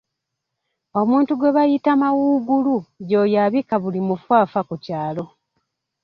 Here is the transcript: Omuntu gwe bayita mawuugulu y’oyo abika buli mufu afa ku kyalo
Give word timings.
Omuntu 0.99 1.31
gwe 1.35 1.53
bayita 1.55 1.91
mawuugulu 2.01 2.75
y’oyo 3.09 3.37
abika 3.45 3.75
buli 3.83 3.99
mufu 4.07 4.29
afa 4.43 4.59
ku 4.67 4.75
kyalo 4.85 5.23